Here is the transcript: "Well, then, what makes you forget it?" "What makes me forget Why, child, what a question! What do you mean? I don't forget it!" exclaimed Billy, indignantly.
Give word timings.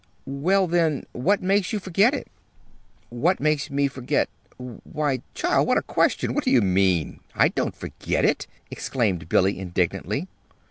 "Well, 0.25 0.65
then, 0.65 1.05
what 1.11 1.43
makes 1.43 1.71
you 1.71 1.77
forget 1.79 2.11
it?" 2.15 2.27
"What 3.09 3.39
makes 3.39 3.69
me 3.69 3.87
forget 3.87 4.29
Why, 4.57 5.21
child, 5.35 5.67
what 5.67 5.77
a 5.77 5.83
question! 5.83 6.33
What 6.33 6.43
do 6.43 6.49
you 6.49 6.63
mean? 6.63 7.19
I 7.35 7.49
don't 7.49 7.75
forget 7.75 8.25
it!" 8.25 8.47
exclaimed 8.71 9.29
Billy, 9.29 9.59
indignantly. 9.59 10.27